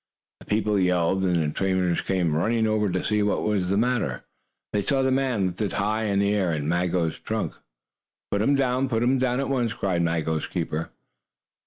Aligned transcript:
The 0.39 0.47
people 0.47 0.79
yelled, 0.79 1.23
and 1.25 1.43
the 1.43 1.53
trainers 1.55 2.01
came 2.01 2.35
running 2.35 2.65
over 2.65 2.89
to 2.91 3.03
see 3.03 3.21
what 3.21 3.43
was 3.43 3.69
the 3.69 3.77
matter. 3.77 4.23
They 4.73 4.81
saw 4.81 5.03
the 5.03 5.11
man 5.11 5.45
lifted 5.45 5.73
high 5.73 6.05
in 6.05 6.17
the 6.17 6.33
air 6.33 6.51
in 6.55 6.67
Maggo's 6.67 7.19
trunk. 7.19 7.53
"Put 8.31 8.41
him 8.41 8.55
down! 8.55 8.89
Put 8.89 9.03
him 9.03 9.19
down 9.19 9.39
at 9.39 9.47
once!" 9.49 9.73
cried 9.73 10.01
Maggo's 10.01 10.47
keeper. 10.47 10.89